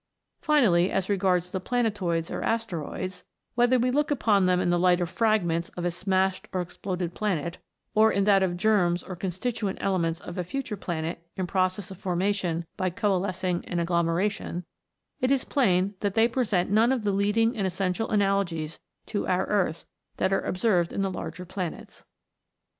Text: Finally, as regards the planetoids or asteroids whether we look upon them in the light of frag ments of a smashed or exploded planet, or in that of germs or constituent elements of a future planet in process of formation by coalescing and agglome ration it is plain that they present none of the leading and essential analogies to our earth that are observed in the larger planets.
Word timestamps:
Finally, 0.41 0.89
as 0.89 1.11
regards 1.11 1.51
the 1.51 1.59
planetoids 1.59 2.31
or 2.31 2.41
asteroids 2.41 3.23
whether 3.53 3.77
we 3.77 3.91
look 3.91 4.09
upon 4.09 4.47
them 4.47 4.59
in 4.59 4.71
the 4.71 4.79
light 4.79 4.99
of 4.99 5.07
frag 5.11 5.45
ments 5.45 5.69
of 5.77 5.85
a 5.85 5.91
smashed 5.91 6.47
or 6.51 6.59
exploded 6.59 7.13
planet, 7.13 7.59
or 7.93 8.11
in 8.11 8.23
that 8.23 8.41
of 8.41 8.57
germs 8.57 9.03
or 9.03 9.15
constituent 9.15 9.77
elements 9.79 10.19
of 10.19 10.39
a 10.39 10.43
future 10.43 10.75
planet 10.75 11.21
in 11.35 11.45
process 11.45 11.91
of 11.91 11.99
formation 11.99 12.65
by 12.77 12.89
coalescing 12.89 13.63
and 13.65 13.79
agglome 13.79 14.11
ration 14.15 14.65
it 15.19 15.29
is 15.29 15.43
plain 15.43 15.93
that 15.99 16.15
they 16.15 16.27
present 16.27 16.71
none 16.71 16.91
of 16.91 17.03
the 17.03 17.11
leading 17.11 17.55
and 17.55 17.67
essential 17.67 18.09
analogies 18.09 18.79
to 19.05 19.27
our 19.27 19.45
earth 19.45 19.85
that 20.17 20.33
are 20.33 20.41
observed 20.41 20.91
in 20.91 21.03
the 21.03 21.11
larger 21.11 21.45
planets. 21.45 22.05